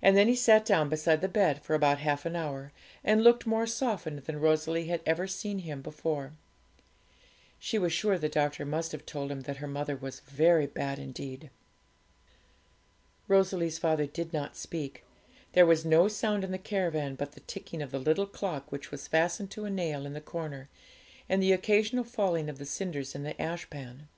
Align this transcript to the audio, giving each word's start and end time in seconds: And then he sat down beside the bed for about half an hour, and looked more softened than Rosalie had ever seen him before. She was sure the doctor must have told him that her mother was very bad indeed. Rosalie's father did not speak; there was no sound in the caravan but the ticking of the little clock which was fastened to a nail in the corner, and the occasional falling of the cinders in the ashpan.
And 0.00 0.16
then 0.16 0.26
he 0.26 0.36
sat 0.36 0.64
down 0.64 0.88
beside 0.88 1.20
the 1.20 1.28
bed 1.28 1.62
for 1.62 1.74
about 1.74 1.98
half 1.98 2.24
an 2.24 2.34
hour, 2.34 2.72
and 3.04 3.22
looked 3.22 3.46
more 3.46 3.66
softened 3.66 4.20
than 4.20 4.40
Rosalie 4.40 4.86
had 4.86 5.02
ever 5.04 5.26
seen 5.26 5.58
him 5.58 5.82
before. 5.82 6.32
She 7.58 7.78
was 7.78 7.92
sure 7.92 8.16
the 8.16 8.30
doctor 8.30 8.64
must 8.64 8.90
have 8.92 9.04
told 9.04 9.30
him 9.30 9.42
that 9.42 9.58
her 9.58 9.66
mother 9.66 9.96
was 9.96 10.20
very 10.20 10.66
bad 10.66 10.98
indeed. 10.98 11.50
Rosalie's 13.28 13.76
father 13.76 14.06
did 14.06 14.32
not 14.32 14.56
speak; 14.56 15.04
there 15.52 15.66
was 15.66 15.84
no 15.84 16.08
sound 16.08 16.42
in 16.42 16.50
the 16.50 16.56
caravan 16.56 17.14
but 17.14 17.32
the 17.32 17.40
ticking 17.40 17.82
of 17.82 17.90
the 17.90 17.98
little 17.98 18.24
clock 18.26 18.72
which 18.72 18.90
was 18.90 19.06
fastened 19.08 19.50
to 19.50 19.66
a 19.66 19.70
nail 19.70 20.06
in 20.06 20.14
the 20.14 20.22
corner, 20.22 20.70
and 21.28 21.42
the 21.42 21.52
occasional 21.52 22.04
falling 22.04 22.48
of 22.48 22.56
the 22.56 22.64
cinders 22.64 23.14
in 23.14 23.24
the 23.24 23.34
ashpan. 23.38 24.08